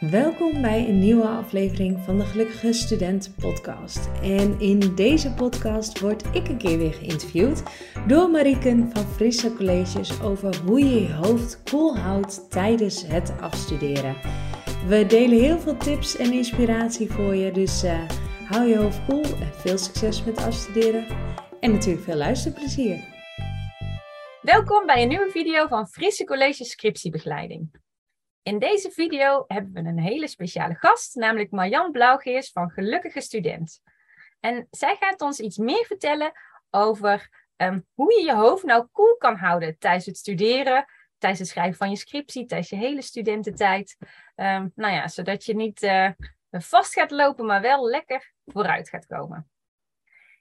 Welkom 0.00 0.62
bij 0.62 0.88
een 0.88 0.98
nieuwe 0.98 1.26
aflevering 1.26 1.98
van 1.98 2.18
de 2.18 2.24
Gelukkige 2.24 2.72
Student 2.72 3.34
Podcast. 3.40 4.08
En 4.22 4.60
in 4.60 4.94
deze 4.94 5.32
podcast 5.32 6.00
word 6.00 6.24
ik 6.32 6.48
een 6.48 6.56
keer 6.56 6.78
weer 6.78 6.92
geïnterviewd 6.92 7.62
door 8.06 8.30
Mariken 8.30 8.90
van 8.92 9.04
Frisse 9.04 9.54
Colleges 9.54 10.20
over 10.22 10.56
hoe 10.66 10.80
je 10.80 11.00
je 11.02 11.12
hoofd 11.12 11.62
koel 11.62 11.96
houdt 11.96 12.50
tijdens 12.50 13.06
het 13.06 13.32
afstuderen. 13.40 14.16
We 14.86 15.06
delen 15.06 15.38
heel 15.38 15.58
veel 15.58 15.76
tips 15.76 16.16
en 16.16 16.32
inspiratie 16.32 17.10
voor 17.10 17.34
je, 17.34 17.52
dus 17.52 17.84
uh, 17.84 18.08
hou 18.50 18.68
je 18.68 18.76
hoofd 18.76 19.04
koel 19.06 19.24
en 19.24 19.54
veel 19.54 19.78
succes 19.78 20.24
met 20.24 20.36
afstuderen. 20.36 21.06
En 21.60 21.72
natuurlijk 21.72 22.04
veel 22.04 22.16
luisterplezier. 22.16 23.04
Welkom 24.40 24.86
bij 24.86 25.02
een 25.02 25.08
nieuwe 25.08 25.30
video 25.30 25.66
van 25.66 25.88
Frisse 25.88 26.24
Colleges 26.24 26.70
Scriptiebegeleiding. 26.70 27.82
In 28.44 28.58
deze 28.58 28.90
video 28.90 29.44
hebben 29.46 29.72
we 29.72 29.88
een 29.88 29.98
hele 29.98 30.28
speciale 30.28 30.74
gast, 30.74 31.14
namelijk 31.14 31.50
Marjan 31.50 31.90
Blauwgeers 31.90 32.52
van 32.52 32.70
Gelukkige 32.70 33.20
Student. 33.20 33.82
En 34.40 34.66
zij 34.70 34.96
gaat 34.96 35.20
ons 35.20 35.40
iets 35.40 35.56
meer 35.56 35.84
vertellen 35.84 36.32
over 36.70 37.28
ehm, 37.56 37.80
hoe 37.94 38.14
je 38.14 38.24
je 38.24 38.34
hoofd 38.34 38.64
nou 38.64 38.86
koel 38.92 39.16
kan 39.16 39.36
houden 39.36 39.78
tijdens 39.78 40.06
het 40.06 40.16
studeren, 40.16 40.84
tijdens 41.18 41.40
het 41.40 41.50
schrijven 41.50 41.76
van 41.76 41.90
je 41.90 41.96
scriptie, 41.96 42.46
tijdens 42.46 42.70
je 42.70 42.76
hele 42.76 43.02
studententijd. 43.02 43.96
Um, 44.36 44.72
nou 44.74 44.94
ja, 44.94 45.08
zodat 45.08 45.44
je 45.44 45.54
niet 45.54 45.82
uh, 45.82 46.10
vast 46.50 46.92
gaat 46.92 47.10
lopen, 47.10 47.46
maar 47.46 47.60
wel 47.60 47.88
lekker 47.88 48.32
vooruit 48.46 48.88
gaat 48.88 49.06
komen. 49.06 49.50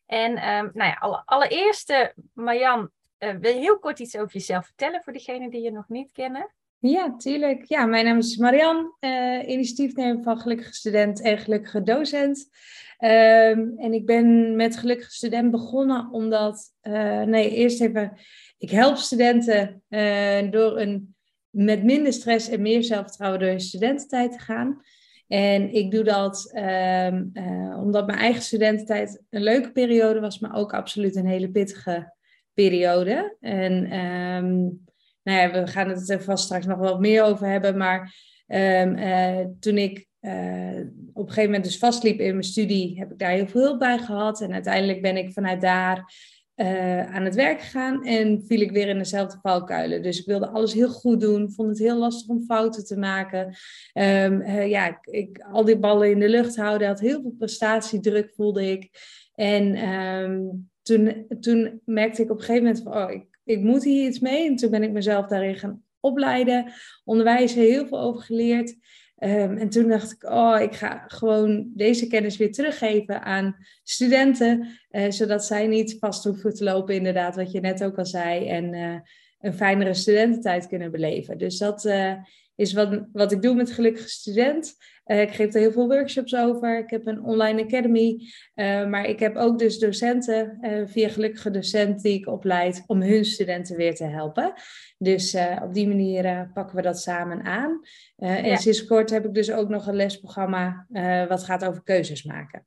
En 0.05 0.31
um, 0.31 0.72
nou 0.73 0.89
ja, 0.89 0.94
alle, 0.94 1.22
allereerst, 1.25 2.13
Marjan, 2.33 2.91
uh, 3.20 3.35
wil 3.35 3.53
je 3.53 3.59
heel 3.59 3.80
kort 3.80 3.99
iets 3.99 4.16
over 4.16 4.33
jezelf 4.33 4.66
vertellen 4.66 5.03
voor 5.03 5.13
degenen 5.13 5.49
die 5.49 5.61
je 5.61 5.72
nog 5.72 5.88
niet 5.88 6.11
kennen? 6.11 6.53
Ja, 6.85 7.15
tuurlijk. 7.17 7.63
Ja, 7.65 7.85
mijn 7.85 8.05
naam 8.05 8.17
is 8.17 8.37
Marian, 8.37 8.93
uh, 8.99 9.47
initiatiefnemer 9.47 10.23
van 10.23 10.39
Gelukkige 10.39 10.73
Student 10.73 11.21
en 11.21 11.37
Gelukkige 11.37 11.83
Docent. 11.83 12.49
Um, 12.99 13.73
en 13.77 13.94
ik 13.94 14.05
ben 14.05 14.55
met 14.55 14.77
Gelukkige 14.77 15.11
Student 15.11 15.52
begonnen 15.52 16.11
omdat, 16.11 16.73
uh, 16.81 17.21
nee, 17.21 17.49
eerst 17.49 17.81
even, 17.81 18.17
ik 18.58 18.69
help 18.69 18.95
studenten 18.97 19.83
uh, 19.89 20.52
door 20.52 20.80
een, 20.80 21.16
met 21.49 21.83
minder 21.83 22.13
stress 22.13 22.49
en 22.49 22.61
meer 22.61 22.83
zelfvertrouwen 22.83 23.39
door 23.39 23.49
hun 23.49 23.59
studententijd 23.59 24.31
te 24.31 24.39
gaan. 24.39 24.81
En 25.27 25.73
ik 25.73 25.91
doe 25.91 26.03
dat 26.03 26.53
um, 26.55 27.31
omdat 27.75 28.08
mijn 28.08 28.19
eigen 28.19 28.41
studententijd 28.41 29.23
een 29.30 29.43
leuke 29.43 29.71
periode 29.71 30.19
was, 30.19 30.39
maar 30.39 30.55
ook 30.55 30.73
absoluut 30.73 31.15
een 31.15 31.27
hele 31.27 31.52
pittige 31.52 32.13
periode. 32.53 33.36
En 33.39 33.99
um, 33.99 34.83
nou 35.23 35.39
ja, 35.39 35.61
we 35.61 35.67
gaan 35.67 35.89
het 35.89 36.09
er 36.09 36.23
vast 36.23 36.43
straks 36.43 36.66
nog 36.66 36.79
wel 36.79 36.99
meer 36.99 37.23
over 37.23 37.47
hebben. 37.47 37.77
Maar 37.77 38.16
um, 38.47 38.97
uh, 38.97 39.45
toen 39.59 39.77
ik 39.77 40.07
uh, 40.21 40.80
op 41.13 41.27
een 41.27 41.33
gegeven 41.33 41.43
moment 41.43 41.63
dus 41.63 41.77
vastliep 41.77 42.19
in 42.19 42.31
mijn 42.31 42.43
studie, 42.43 42.99
heb 42.99 43.11
ik 43.11 43.19
daar 43.19 43.31
heel 43.31 43.47
veel 43.47 43.61
hulp 43.61 43.80
bij 43.80 43.97
gehad. 43.97 44.41
En 44.41 44.53
uiteindelijk 44.53 45.02
ben 45.02 45.17
ik 45.17 45.33
vanuit 45.33 45.61
daar 45.61 46.13
uh, 46.55 47.15
aan 47.15 47.23
het 47.23 47.35
werk 47.35 47.61
gegaan 47.61 48.05
en 48.05 48.43
viel 48.45 48.61
ik 48.61 48.71
weer 48.71 48.88
in 48.88 48.97
dezelfde 48.97 49.39
valkuilen. 49.41 50.02
Dus 50.02 50.19
ik 50.19 50.25
wilde 50.25 50.47
alles 50.47 50.73
heel 50.73 50.89
goed 50.89 51.21
doen, 51.21 51.52
vond 51.52 51.69
het 51.69 51.80
heel 51.80 51.97
lastig 51.97 52.27
om 52.27 52.43
fouten 52.43 52.85
te 52.85 52.97
maken. 52.97 53.45
Um, 53.93 54.45
ja, 54.47 54.87
ik, 54.87 54.97
ik, 55.02 55.45
al 55.52 55.65
die 55.65 55.80
ballen 55.80 56.11
in 56.11 56.19
de 56.19 56.30
lucht 56.30 56.55
houden, 56.55 56.87
had 56.87 56.99
heel 56.99 57.21
veel 57.21 57.35
prestatiedruk, 57.37 58.33
voelde 58.35 58.71
ik. 58.71 58.89
En 59.35 59.89
um, 59.89 60.69
toen, 60.81 61.25
toen 61.39 61.81
merkte 61.85 62.21
ik 62.21 62.31
op 62.31 62.37
een 62.37 62.43
gegeven 62.43 62.63
moment 62.63 62.83
van, 62.83 62.93
oh, 62.93 63.11
ik 63.11 63.33
ik 63.45 63.59
moet 63.59 63.83
hier 63.83 64.08
iets 64.08 64.19
mee. 64.19 64.47
En 64.47 64.55
toen 64.55 64.72
ben 64.72 64.83
ik 64.83 64.91
mezelf 64.91 65.27
daarin 65.27 65.55
gaan 65.55 65.83
opleiden, 65.99 66.73
onderwijzen, 67.03 67.61
heel 67.61 67.88
veel 67.88 67.99
over 67.99 68.22
geleerd. 68.22 68.75
Um, 69.19 69.58
en 69.58 69.69
toen 69.69 69.88
dacht 69.88 70.11
ik, 70.11 70.23
oh, 70.23 70.58
ik 70.61 70.73
ga 70.73 71.03
gewoon 71.08 71.71
deze 71.75 72.08
kennis 72.08 72.38
weer 72.38 72.52
teruggeven 72.52 73.21
aan 73.21 73.55
studenten, 73.83 74.67
uh, 74.91 75.11
zodat 75.11 75.45
zij 75.45 75.67
niet 75.67 75.95
vast 75.99 76.23
hoeven 76.23 76.53
te 76.53 76.64
lopen, 76.64 76.95
inderdaad, 76.95 77.36
wat 77.36 77.52
je 77.52 77.59
net 77.59 77.83
ook 77.83 77.98
al 77.98 78.05
zei, 78.05 78.48
en 78.48 78.73
uh, 78.73 78.95
een 79.39 79.54
fijnere 79.54 79.93
studententijd 79.93 80.67
kunnen 80.67 80.92
beleven. 80.92 81.37
Dus 81.37 81.58
dat 81.58 81.86
uh, 81.86 82.14
is 82.55 82.73
wat, 82.73 83.05
wat 83.14 83.31
ik 83.31 83.41
doe 83.41 83.55
met 83.55 83.71
Gelukkige 83.71 84.09
Student. 84.09 84.75
Uh, 85.05 85.21
ik 85.21 85.31
geef 85.31 85.53
er 85.53 85.59
heel 85.59 85.71
veel 85.71 85.87
workshops 85.87 86.36
over. 86.36 86.77
Ik 86.77 86.89
heb 86.89 87.08
een 87.08 87.23
online 87.23 87.64
academy. 87.64 88.31
Uh, 88.55 88.87
maar 88.87 89.05
ik 89.05 89.19
heb 89.19 89.36
ook 89.36 89.59
dus 89.59 89.80
docenten 89.80 90.58
uh, 90.61 90.87
via 90.87 91.09
Gelukkige 91.09 91.52
Docent 91.52 92.02
die 92.02 92.19
ik 92.19 92.27
opleid 92.27 92.83
om 92.87 93.02
hun 93.02 93.25
studenten 93.25 93.75
weer 93.75 93.95
te 93.95 94.05
helpen. 94.05 94.53
Dus 94.97 95.37
op 95.61 95.73
die 95.73 95.87
manier 95.87 96.52
pakken 96.53 96.75
we 96.75 96.81
dat 96.81 97.02
samen 97.02 97.43
aan. 97.43 97.80
Ja. 98.15 98.37
En 98.37 98.58
sinds 98.58 98.86
kort 98.86 99.09
heb 99.09 99.25
ik 99.25 99.33
dus 99.33 99.52
ook 99.52 99.69
nog 99.69 99.87
een 99.87 99.95
lesprogramma 99.95 100.86
wat 101.27 101.43
gaat 101.43 101.65
over 101.65 101.83
keuzes 101.83 102.23
maken. 102.23 102.65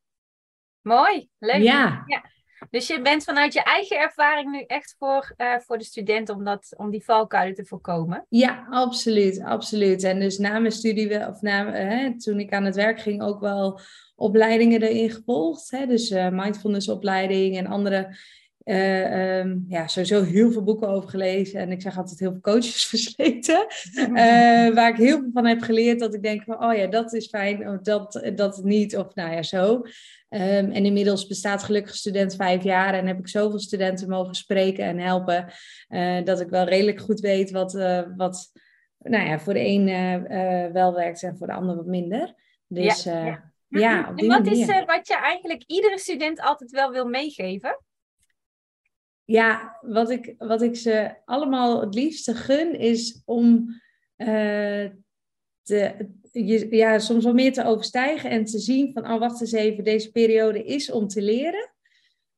Mooi, 0.80 1.28
leuk. 1.38 1.62
Ja. 1.62 2.02
ja. 2.06 2.30
Dus 2.71 2.87
je 2.87 3.03
bent 3.03 3.25
vanuit 3.25 3.53
je 3.53 3.62
eigen 3.62 3.99
ervaring 3.99 4.50
nu 4.50 4.62
echt 4.66 4.94
voor, 4.99 5.34
uh, 5.37 5.59
voor 5.59 5.78
de 5.78 5.84
studenten 5.84 6.34
om, 6.34 6.44
dat, 6.44 6.75
om 6.77 6.91
die 6.91 7.04
valkuilen 7.04 7.54
te 7.54 7.65
voorkomen? 7.65 8.27
Ja, 8.28 8.66
absoluut, 8.71 9.43
absoluut. 9.43 10.03
En 10.03 10.21
dus 10.21 10.38
na 10.38 10.59
mijn 10.59 10.72
studie, 10.72 11.28
of 11.28 11.41
na, 11.41 11.72
hè, 11.72 12.19
toen 12.19 12.41
ik 12.41 12.53
aan 12.53 12.65
het 12.65 12.75
werk 12.75 13.00
ging, 13.00 13.22
ook 13.22 13.41
wel 13.41 13.81
opleidingen 14.16 14.82
erin 14.82 15.10
gevolgd. 15.10 15.71
Hè? 15.71 15.87
Dus 15.87 16.10
uh, 16.10 16.28
mindfulness 16.31 16.88
opleiding 16.88 17.56
en 17.56 17.66
andere 17.66 18.16
uh, 18.66 19.38
um, 19.38 19.65
ja, 19.69 19.87
sowieso 19.87 20.22
heel 20.22 20.53
veel 20.53 20.62
boeken 20.62 20.88
over 20.88 21.09
gelezen. 21.09 21.60
En 21.60 21.72
ik 21.72 21.81
zeg 21.81 21.97
altijd 21.97 22.19
heel 22.19 22.31
veel 22.31 22.41
coaches 22.41 22.87
versleten. 22.94 23.66
Uh, 23.97 24.75
waar 24.75 24.88
ik 24.88 24.97
heel 24.97 25.19
veel 25.19 25.31
van 25.32 25.47
heb 25.47 25.62
geleerd. 25.62 26.00
Dat 26.00 26.15
ik 26.15 26.22
denk 26.22 26.43
van, 26.43 26.65
oh 26.65 26.75
ja, 26.75 26.87
dat 26.87 27.12
is 27.12 27.28
fijn. 27.28 27.69
Of 27.69 27.81
dat, 27.81 28.31
dat 28.34 28.60
niet. 28.65 28.97
Of 28.97 29.15
nou 29.15 29.32
ja, 29.32 29.43
zo. 29.43 29.75
Um, 29.75 30.71
en 30.71 30.84
inmiddels 30.84 31.26
bestaat 31.26 31.62
Gelukkig 31.62 31.94
Student 31.94 32.34
vijf 32.37 32.62
jaar. 32.62 32.94
En 32.94 33.06
heb 33.06 33.19
ik 33.19 33.28
zoveel 33.28 33.60
studenten 33.60 34.09
mogen 34.09 34.34
spreken 34.34 34.84
en 34.84 34.99
helpen. 34.99 35.53
Uh, 35.88 36.25
dat 36.25 36.41
ik 36.41 36.49
wel 36.49 36.65
redelijk 36.65 37.00
goed 37.00 37.21
weet 37.21 37.50
wat, 37.50 37.72
wat 38.16 38.53
nou 38.99 39.28
ja, 39.28 39.38
voor 39.38 39.55
de 39.55 39.66
een 39.66 39.84
wel 40.72 40.94
werkt 40.94 41.22
en 41.22 41.37
voor 41.37 41.47
de 41.47 41.53
ander 41.53 41.76
wat 41.76 41.87
minder. 41.87 42.34
Dus 42.69 43.03
ja, 43.03 43.25
ja. 43.25 43.53
ja 43.69 44.06
en 44.16 44.26
wat 44.26 44.44
manier. 44.44 44.53
is 44.53 44.84
wat 44.84 45.09
je 45.09 45.16
eigenlijk 45.16 45.62
iedere 45.66 45.99
student 45.99 46.41
altijd 46.41 46.71
wel 46.71 46.91
wil 46.91 47.06
meegeven? 47.06 47.84
Ja, 49.26 49.78
wat 49.81 50.10
ik, 50.10 50.34
wat 50.38 50.62
ik 50.62 50.76
ze 50.76 51.14
allemaal 51.25 51.81
het 51.81 51.94
liefste 51.94 52.34
gun 52.34 52.78
is 52.78 53.22
om 53.25 53.69
uh, 54.16 54.87
te, 55.62 56.09
ja, 56.70 56.98
soms 56.98 57.25
wel 57.25 57.34
meer 57.34 57.53
te 57.53 57.64
overstijgen 57.64 58.31
en 58.31 58.44
te 58.44 58.59
zien 58.59 58.92
van, 58.92 59.12
oh 59.12 59.19
wacht 59.19 59.41
eens 59.41 59.53
even, 59.53 59.84
deze 59.84 60.12
periode 60.12 60.64
is 60.64 60.91
om 60.91 61.09
te 61.09 61.22
leren. 61.22 61.75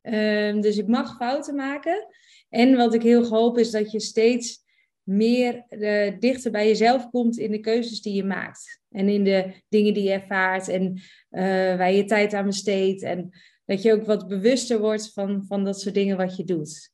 Um, 0.02 0.60
dus 0.60 0.78
ik 0.78 0.86
mag 0.86 1.16
fouten 1.16 1.54
maken. 1.54 2.06
En 2.48 2.76
wat 2.76 2.94
ik 2.94 3.02
heel 3.02 3.26
hoop 3.26 3.58
is 3.58 3.70
dat 3.70 3.90
je 3.90 4.00
steeds 4.00 4.66
meer 5.02 5.66
uh, 5.70 6.18
dichter 6.18 6.50
bij 6.50 6.66
jezelf 6.66 7.10
komt 7.10 7.38
in 7.38 7.50
de 7.50 7.60
keuzes 7.60 8.02
die 8.02 8.14
je 8.14 8.24
maakt. 8.24 8.80
En 8.90 9.08
in 9.08 9.24
de 9.24 9.52
dingen 9.68 9.94
die 9.94 10.02
je 10.02 10.12
ervaart 10.12 10.68
en 10.68 10.92
uh, 11.30 11.42
waar 11.76 11.92
je 11.92 12.04
tijd 12.04 12.34
aan 12.34 12.46
besteedt. 12.46 13.02
En 13.02 13.30
dat 13.68 13.82
je 13.82 13.92
ook 13.92 14.04
wat 14.04 14.28
bewuster 14.28 14.78
wordt 14.78 15.12
van, 15.12 15.44
van 15.46 15.64
dat 15.64 15.80
soort 15.80 15.94
dingen 15.94 16.16
wat 16.16 16.36
je 16.36 16.44
doet. 16.44 16.92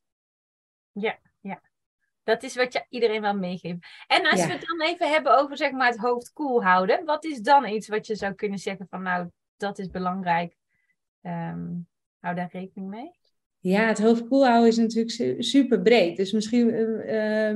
Ja, 0.93 1.19
ja. 1.41 1.63
Dat 2.23 2.43
is 2.43 2.55
wat 2.55 2.73
je 2.73 2.85
iedereen 2.89 3.21
wel 3.21 3.35
meegeeft. 3.35 3.87
En 4.07 4.27
als 4.27 4.41
ja. 4.41 4.47
we 4.47 4.53
het 4.53 4.67
dan 4.67 4.89
even 4.89 5.11
hebben 5.11 5.39
over 5.39 5.57
zeg 5.57 5.71
maar, 5.71 5.91
het 5.91 5.99
hoofd 5.99 6.33
koel 6.33 6.65
houden, 6.65 7.05
wat 7.05 7.25
is 7.25 7.41
dan 7.41 7.69
iets 7.69 7.89
wat 7.89 8.07
je 8.07 8.15
zou 8.15 8.35
kunnen 8.35 8.59
zeggen 8.59 8.87
van 8.91 9.03
nou, 9.03 9.29
dat 9.57 9.79
is 9.79 9.91
belangrijk. 9.91 10.57
Um, 11.23 11.89
hou 12.19 12.35
daar 12.35 12.51
rekening 12.53 12.91
mee. 12.91 13.11
Ja, 13.59 13.87
het 13.87 13.99
hoofd 13.99 14.29
koel 14.29 14.47
houden 14.47 14.69
is 14.69 14.77
natuurlijk 14.77 15.43
super 15.43 15.83
breed. 15.83 16.17
Dus 16.17 16.33
misschien 16.33 16.69
uh, 16.69 17.55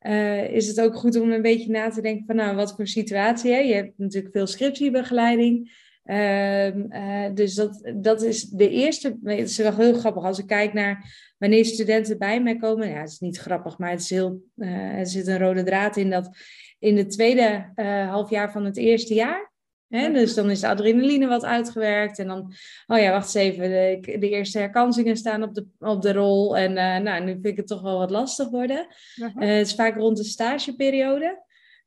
uh, 0.00 0.50
is 0.50 0.66
het 0.66 0.80
ook 0.80 0.94
goed 0.94 1.20
om 1.20 1.32
een 1.32 1.42
beetje 1.42 1.70
na 1.70 1.88
te 1.90 2.00
denken 2.00 2.26
van 2.26 2.36
nou, 2.36 2.56
wat 2.56 2.74
voor 2.74 2.86
situatie. 2.86 3.52
Hè? 3.52 3.58
Je 3.58 3.74
hebt 3.74 3.98
natuurlijk 3.98 4.34
veel 4.34 4.46
scriptiebegeleiding. 4.46 5.82
Um, 6.10 6.86
uh, 6.92 7.26
dus 7.34 7.54
dat, 7.54 7.92
dat 7.94 8.22
is 8.22 8.48
de 8.48 8.70
eerste. 8.70 9.18
Het 9.22 9.48
is 9.48 9.56
wel 9.56 9.76
heel 9.76 9.94
grappig 9.94 10.24
als 10.24 10.38
ik 10.38 10.46
kijk 10.46 10.72
naar 10.72 11.04
wanneer 11.38 11.64
studenten 11.64 12.18
bij 12.18 12.42
mij 12.42 12.56
komen. 12.56 12.88
Ja, 12.88 13.00
het 13.00 13.10
is 13.10 13.18
niet 13.18 13.38
grappig, 13.38 13.78
maar 13.78 13.90
het 13.90 14.00
is 14.00 14.10
heel, 14.10 14.42
uh, 14.56 14.98
er 14.98 15.06
zit 15.06 15.26
een 15.26 15.38
rode 15.38 15.62
draad 15.62 15.96
in 15.96 16.10
dat 16.10 16.36
in 16.78 16.96
het 16.96 17.10
tweede 17.10 17.72
uh, 17.76 18.08
halfjaar 18.08 18.52
van 18.52 18.64
het 18.64 18.76
eerste 18.76 19.14
jaar. 19.14 19.52
Hè, 19.88 20.12
dus 20.12 20.34
dan 20.34 20.50
is 20.50 20.60
de 20.60 20.68
adrenaline 20.68 21.26
wat 21.26 21.44
uitgewerkt. 21.44 22.18
En 22.18 22.26
dan, 22.26 22.52
oh 22.86 22.98
ja, 22.98 23.10
wacht 23.10 23.34
eens 23.34 23.44
even. 23.44 23.68
De, 23.68 24.18
de 24.18 24.28
eerste 24.28 24.58
herkansingen 24.58 25.16
staan 25.16 25.42
op 25.42 25.54
de, 25.54 25.66
op 25.78 26.02
de 26.02 26.12
rol. 26.12 26.56
En 26.56 26.72
nou, 27.02 27.24
nu 27.24 27.32
vind 27.32 27.46
ik 27.46 27.56
het 27.56 27.66
toch 27.66 27.82
wel 27.82 27.98
wat 27.98 28.10
lastig 28.10 28.48
worden. 28.48 28.86
-huh. 29.14 29.30
het 29.34 29.66
is 29.66 29.74
vaak 29.74 29.96
rond 29.96 30.16
de 30.16 30.24
stageperiode. 30.24 31.43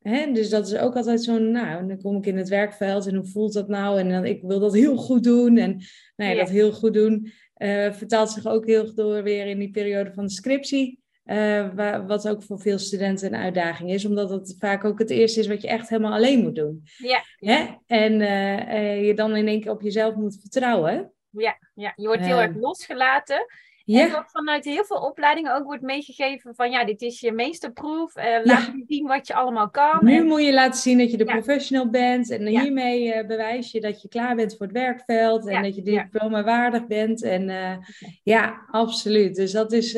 Hè? 0.08 0.32
Dus 0.32 0.50
dat 0.50 0.68
is 0.68 0.78
ook 0.78 0.96
altijd 0.96 1.24
zo'n, 1.24 1.52
nou, 1.52 1.88
dan 1.88 2.02
kom 2.02 2.18
ik 2.18 2.26
in 2.26 2.38
het 2.38 2.50
werkveld 2.50 3.08
en 3.08 3.16
hoe 3.16 3.28
voelt 3.28 3.54
dat 3.54 3.68
nou? 3.68 4.00
En 4.00 4.10
dan, 4.10 4.26
ik 4.26 4.42
wil 4.42 4.60
dat 4.60 4.74
heel 4.74 4.98
goed 4.98 5.24
doen. 5.24 5.58
En 5.58 5.82
nou 6.16 6.32
ja, 6.32 6.38
dat 6.38 6.50
heel 6.50 6.72
goed 6.72 6.94
doen 6.94 7.32
uh, 7.58 7.92
vertaalt 7.92 8.32
zich 8.32 8.46
ook 8.46 8.66
heel 8.66 8.94
door 8.94 9.24
weer 9.24 9.46
in 9.46 9.60
die 9.60 9.72
periode 9.72 10.14
van 10.14 10.26
de 10.26 10.32
scriptie. 10.32 11.00
Uh, 11.26 12.06
wat 12.08 12.30
ook 12.30 12.44
voor 12.44 12.60
veel 12.60 12.78
studenten 12.78 13.34
een 13.34 13.40
uitdaging 13.40 13.92
is, 13.92 14.06
omdat 14.06 14.30
het 14.30 14.56
vaak 14.60 14.84
ook 14.84 15.00
het 15.00 15.10
eerste 15.10 15.40
is 15.40 15.48
wat 15.48 15.62
je 15.62 15.68
echt 15.68 15.90
helemaal 15.90 16.14
alleen 16.14 16.42
moet 16.42 16.56
doen. 16.56 16.84
Ja. 16.98 17.24
Hè? 17.36 17.66
En 17.86 18.14
uh, 18.22 19.06
je 19.06 19.14
dan 19.14 19.36
in 19.36 19.48
één 19.48 19.62
keer 19.62 19.72
op 19.72 19.82
jezelf 19.82 20.16
moet 20.16 20.38
vertrouwen. 20.42 21.12
Ja, 21.30 21.58
ja. 21.74 21.94
je 21.96 22.08
wordt 22.08 22.26
heel 22.26 22.40
erg 22.40 22.56
losgelaten. 22.56 23.46
Ja. 23.88 24.18
En 24.18 24.26
vanuit 24.28 24.66
heel 24.66 24.86
veel 24.86 24.98
opleidingen 24.98 25.56
ook 25.56 25.64
wordt 25.64 25.82
meegegeven 25.82 26.56
van 26.56 26.72
ja, 26.72 26.86
dit 26.86 27.02
is 27.02 27.20
je 27.20 27.32
meesterproef. 27.32 28.18
Uh, 28.18 28.24
laat 28.24 28.66
ja. 28.66 28.74
zien 28.88 29.08
wat 29.08 29.28
je 29.28 29.34
allemaal 29.34 29.70
kan. 29.70 30.00
Nu 30.02 30.24
moet 30.24 30.44
je 30.44 30.54
laten 30.54 30.82
zien 30.82 30.98
dat 30.98 31.12
je 31.12 31.18
de 31.18 31.26
professional 31.26 31.90
bent. 31.90 32.32
En 32.32 32.46
hiermee 32.46 33.16
uh, 33.16 33.28
bewijs 33.28 33.72
je 33.72 33.82
dat 33.82 34.02
je 34.02 34.08
klaar 34.08 34.36
bent 34.36 34.58
voor 34.58 34.66
het 34.66 34.76
werkveld. 34.76 35.48
En 35.48 35.64
dat 35.64 35.76
je 35.76 35.82
diploma 35.82 36.44
waardig 36.44 36.88
bent. 36.88 37.24
En 37.24 37.50
uh, 37.50 37.78
ja, 38.24 38.66
absoluut. 38.72 39.36
Dus 39.36 39.52
dat 39.52 39.72
is... 39.72 39.96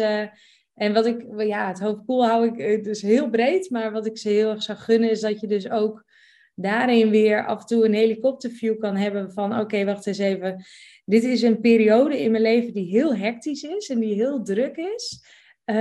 en 0.76 0.94
wat 0.94 1.06
ik... 1.06 1.26
Ja, 1.38 1.68
het 1.68 1.80
hoofdpool 1.80 2.26
hou 2.26 2.48
ik 2.48 2.84
dus 2.84 3.02
heel 3.02 3.30
breed. 3.30 3.70
Maar 3.70 3.92
wat 3.92 4.06
ik 4.06 4.18
ze 4.18 4.30
heel 4.30 4.50
erg 4.50 4.64
zou 4.64 4.78
gunnen 4.78 5.10
is 5.10 5.22
dat 5.22 5.40
je 5.40 5.48
dus 5.48 5.70
ook 5.70 6.04
daarin 6.62 7.10
weer 7.10 7.46
af 7.46 7.60
en 7.60 7.66
toe 7.66 7.86
een 7.86 7.94
helikopterview 7.94 8.80
kan 8.80 8.96
hebben 8.96 9.32
van 9.32 9.60
oké, 9.60 9.86
wacht 9.86 10.06
eens 10.06 10.18
even 10.18 10.64
dit 11.10 11.24
is 11.24 11.42
een 11.42 11.60
periode 11.60 12.22
in 12.22 12.32
mijn 12.32 12.44
leven 12.44 12.74
die 12.74 12.86
heel 12.86 13.16
hectisch 13.16 13.64
is 13.64 13.90
en 13.90 14.00
die 14.00 14.14
heel 14.14 14.44
druk 14.44 14.78
is. 14.78 15.24
Uh, 15.66 15.76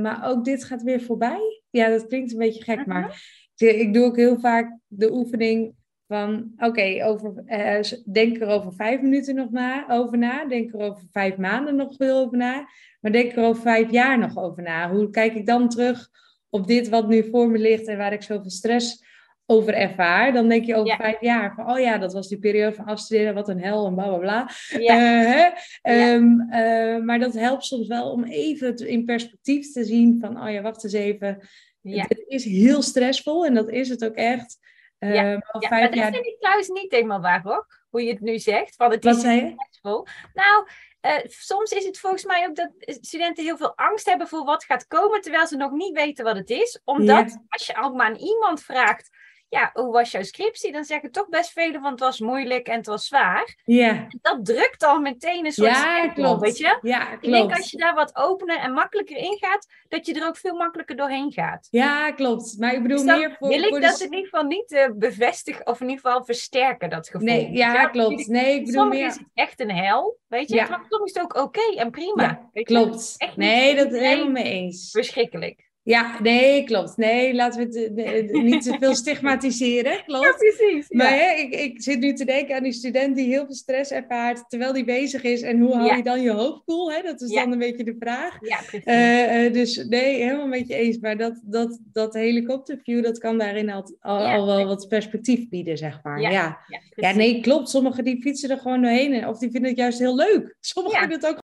maar 0.00 0.20
ook 0.24 0.44
dit 0.44 0.64
gaat 0.64 0.82
weer 0.82 1.00
voorbij. 1.00 1.62
Ja, 1.70 1.88
dat 1.88 2.06
klinkt 2.06 2.32
een 2.32 2.38
beetje 2.38 2.62
gek, 2.62 2.86
maar 2.86 3.22
mhm. 3.56 3.78
ik, 3.78 3.94
doe 3.94 4.04
ook 4.04 4.16
heel 4.16 4.38
vaak 4.38 4.78
de 4.86 5.12
oefening 5.12 5.74
van, 6.06 6.52
oké, 6.56 7.04
over 7.04 7.42
uh, 7.46 7.80
denk 8.12 8.40
er 8.40 8.46
over 8.46 8.72
vijf 8.74 9.00
minuten 9.00 9.34
nog 9.34 9.50
na, 9.50 9.88
over 9.88 10.18
na. 10.18 10.46
Denk 10.46 10.72
er 10.72 10.80
over 10.80 11.04
vijf 11.10 11.36
maanden 11.36 11.76
nog 11.76 11.94
veel 11.96 12.18
over 12.18 12.38
na. 12.38 12.68
Maar 13.00 13.12
denk 13.12 13.32
er 13.32 13.44
over 13.44 13.62
vijf 13.62 13.90
jaar 13.90 14.18
nog 14.18 14.38
over 14.38 14.62
na. 14.62 14.90
Hoe 14.90 15.10
kijk 15.10 15.34
ik 15.34 15.46
dan 15.46 15.68
terug 15.68 16.08
op 16.50 16.66
dit 16.66 16.88
wat 16.88 17.08
nu 17.08 17.28
voor 17.30 17.50
me 17.50 17.58
ligt 17.58 17.86
en 17.86 17.96
waar 17.96 18.12
ik 18.12 18.22
zoveel 18.22 18.50
stress 18.50 19.04
over 19.46 19.74
ervaar, 19.74 20.32
dan 20.32 20.48
denk 20.48 20.64
je 20.64 20.74
over 20.74 20.96
vijf 20.96 21.20
jaar 21.20 21.54
van, 21.54 21.70
oh 21.70 21.78
ja, 21.78 21.98
dat 21.98 22.12
was 22.12 22.28
die 22.28 22.38
periode 22.38 22.74
van 22.74 22.84
afstuderen, 22.84 23.34
wat 23.34 23.48
een 23.48 23.60
hel 23.60 23.86
en 23.86 23.94
bla 23.94 24.06
bla 24.06 24.18
bla. 24.18 24.50
Ja. 24.78 25.54
Uh, 25.82 27.04
maar 27.04 27.18
dat 27.18 27.34
helpt 27.34 27.64
soms 27.64 27.86
wel 27.86 28.10
om 28.10 28.24
even 28.24 28.76
in 28.76 29.04
perspectief 29.04 29.72
te 29.72 29.84
zien 29.84 30.18
van, 30.20 30.42
oh 30.42 30.50
ja, 30.50 30.62
wacht 30.62 30.84
eens 30.84 30.92
even. 30.92 31.48
Het 31.82 32.24
is 32.26 32.44
heel 32.44 32.82
stressvol 32.82 33.46
en 33.46 33.54
dat 33.54 33.68
is 33.68 33.88
het 33.88 34.04
ook 34.04 34.14
echt. 34.14 34.58
Uh, 34.98 35.14
ja, 35.14 35.22
ja 35.22 35.68
maar 35.68 35.90
dat 35.90 36.04
vind 36.04 36.26
ik 36.26 36.36
trouwens 36.38 36.68
niet 36.68 36.92
helemaal 36.92 37.20
waar 37.20 37.42
hoor, 37.42 37.66
hoe 37.90 38.02
je 38.02 38.10
het 38.10 38.20
nu 38.20 38.38
zegt. 38.38 38.76
Van 38.76 38.90
het 38.90 39.04
is 39.04 39.18
stressvol. 39.18 40.06
Nou, 40.34 40.68
uh, 41.02 41.18
soms 41.24 41.70
is 41.70 41.84
het 41.84 41.98
volgens 41.98 42.24
mij 42.24 42.46
ook 42.48 42.56
dat 42.56 42.70
studenten 42.84 43.44
heel 43.44 43.56
veel 43.56 43.76
angst 43.76 44.06
hebben 44.06 44.28
voor 44.28 44.44
wat 44.44 44.64
gaat 44.64 44.86
komen, 44.86 45.20
terwijl 45.20 45.46
ze 45.46 45.56
nog 45.56 45.72
niet 45.72 45.94
weten 45.94 46.24
wat 46.24 46.36
het 46.36 46.50
is. 46.50 46.80
Omdat 46.84 47.38
als 47.48 47.66
je 47.66 47.82
ook 47.82 47.94
maar 47.94 48.06
aan 48.06 48.16
iemand 48.16 48.62
vraagt, 48.62 49.10
ja, 49.54 49.70
hoe 49.72 49.92
was 49.92 50.10
jouw 50.10 50.22
scriptie? 50.22 50.72
Dan 50.72 50.84
zeggen 50.84 51.10
toch 51.10 51.28
best 51.28 51.52
velen 51.52 51.80
van 51.80 51.90
het 51.90 52.00
was 52.00 52.20
moeilijk 52.20 52.66
en 52.66 52.76
het 52.76 52.86
was 52.86 53.06
zwaar. 53.06 53.56
Ja. 53.64 54.06
Dat 54.20 54.44
drukt 54.44 54.84
al 54.84 55.00
meteen 55.00 55.44
een 55.44 55.52
soort 55.52 55.70
ja, 55.70 56.08
klopt. 56.08 56.40
weet 56.40 56.58
je? 56.58 56.78
Ja, 56.82 57.04
klopt. 57.04 57.24
Ik 57.24 57.30
denk 57.30 57.56
als 57.56 57.70
je 57.70 57.76
daar 57.76 57.94
wat 57.94 58.16
opener 58.16 58.58
en 58.58 58.72
makkelijker 58.72 59.16
in 59.16 59.36
gaat, 59.40 59.66
dat 59.88 60.06
je 60.06 60.14
er 60.14 60.26
ook 60.26 60.36
veel 60.36 60.54
makkelijker 60.54 60.96
doorheen 60.96 61.32
gaat. 61.32 61.68
Ja, 61.70 62.10
klopt. 62.12 62.58
Maar 62.58 62.74
ik 62.74 62.82
bedoel 62.82 62.96
dus 63.04 63.16
meer 63.16 63.36
voor... 63.38 63.48
Wil 63.48 63.62
ik 63.62 63.68
voor 63.68 63.80
dat 63.80 64.00
in 64.00 64.12
ieder 64.12 64.24
geval 64.24 64.42
niet 64.42 64.72
uh, 64.72 64.86
bevestigen 64.94 65.66
of 65.66 65.80
in 65.80 65.88
ieder 65.88 66.04
geval 66.04 66.24
versterken, 66.24 66.90
dat 66.90 67.08
gevoel. 67.08 67.28
Nee, 67.28 67.52
ja, 67.52 67.86
klopt. 67.86 68.26
Nee, 68.26 68.54
ik 68.54 68.66
bedoel 68.66 68.86
meer... 68.86 69.06
is 69.06 69.16
het 69.16 69.30
echt 69.34 69.60
een 69.60 69.70
hel, 69.70 70.18
weet 70.26 70.48
je? 70.48 70.54
Ja. 70.54 70.68
Maar 70.68 70.84
soms 70.88 71.10
is 71.10 71.14
het 71.14 71.22
ook 71.22 71.36
oké 71.36 71.76
en 71.76 71.90
prima. 71.90 72.48
Ja, 72.52 72.62
klopt. 72.62 73.32
nee, 73.36 73.74
dat 73.74 73.92
is 73.92 74.00
helemaal 74.00 74.30
mee 74.30 74.44
eens. 74.44 74.90
Verschrikkelijk. 74.90 75.72
Ja, 75.84 76.18
nee, 76.22 76.64
klopt. 76.64 76.96
Nee, 76.96 77.34
laten 77.34 77.60
we 77.60 77.78
het 77.78 77.94
eh, 77.94 78.18
eh, 78.18 78.42
niet 78.42 78.62
te 78.62 78.76
veel 78.78 78.94
stigmatiseren. 78.94 80.02
Klopt. 80.06 80.24
Ja, 80.24 80.32
precies. 80.32 80.88
Maar 80.88 81.10
hè, 81.10 81.32
ik, 81.32 81.54
ik 81.54 81.82
zit 81.82 81.98
nu 81.98 82.12
te 82.12 82.24
denken 82.24 82.56
aan 82.56 82.62
die 82.62 82.72
student 82.72 83.16
die 83.16 83.26
heel 83.26 83.44
veel 83.44 83.54
stress 83.54 83.90
ervaart 83.90 84.44
terwijl 84.48 84.72
die 84.72 84.84
bezig 84.84 85.22
is. 85.22 85.42
En 85.42 85.60
hoe 85.60 85.74
hou 85.74 85.96
je 85.96 86.02
dan 86.02 86.22
je 86.22 86.30
hoofd 86.30 86.64
koel? 86.64 86.92
Hè? 86.92 87.02
Dat 87.02 87.20
is 87.20 87.30
dan 87.30 87.52
een 87.52 87.58
beetje 87.58 87.84
de 87.84 87.96
vraag. 87.98 88.38
Ja, 88.40 88.56
precies. 88.66 88.86
Uh, 88.86 89.52
dus 89.52 89.86
nee, 89.88 90.22
helemaal 90.22 90.46
met 90.46 90.68
je 90.68 90.74
eens. 90.74 90.98
Maar 90.98 91.16
dat, 91.16 91.40
dat, 91.44 91.80
dat 91.92 92.14
helikopterview, 92.14 93.04
dat 93.04 93.18
kan 93.18 93.38
daarin 93.38 93.70
al, 93.70 93.96
al, 94.00 94.46
wel 94.46 94.66
wat 94.66 94.88
perspectief 94.88 95.48
bieden, 95.48 95.78
zeg 95.78 96.00
maar. 96.02 96.20
Ja, 96.20 96.58
ja. 96.96 97.12
nee, 97.12 97.40
klopt. 97.40 97.68
Sommigen 97.68 98.04
die 98.04 98.22
fietsen 98.22 98.50
er 98.50 98.58
gewoon 98.58 98.82
doorheen. 98.82 99.28
Of 99.28 99.38
die 99.38 99.50
vinden 99.50 99.70
het 99.70 99.78
juist 99.78 99.98
heel 99.98 100.14
leuk. 100.14 100.56
Sommigen 100.60 100.98
vinden 100.98 101.18
het 101.18 101.26
ook 101.26 101.42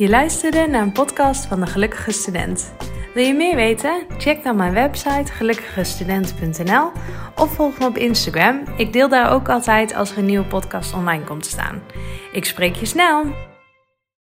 Je 0.00 0.08
luisterde 0.08 0.66
naar 0.66 0.82
een 0.82 0.92
podcast 0.92 1.44
van 1.44 1.60
de 1.60 1.66
Gelukkige 1.66 2.12
Student. 2.12 2.72
Wil 3.14 3.24
je 3.24 3.34
meer 3.34 3.56
weten? 3.56 4.06
Check 4.18 4.42
dan 4.42 4.56
mijn 4.56 4.72
website 4.72 5.32
gelukkigestudent.nl 5.32 6.90
of 7.36 7.54
volg 7.54 7.78
me 7.78 7.86
op 7.86 7.96
Instagram. 7.96 8.62
Ik 8.76 8.92
deel 8.92 9.08
daar 9.08 9.32
ook 9.32 9.48
altijd 9.48 9.94
als 9.94 10.10
er 10.10 10.18
een 10.18 10.24
nieuwe 10.24 10.46
podcast 10.46 10.94
online 10.94 11.24
komt 11.24 11.42
te 11.42 11.48
staan. 11.48 11.82
Ik 12.32 12.44
spreek 12.44 12.74
je 12.74 12.86
snel! 12.86 13.49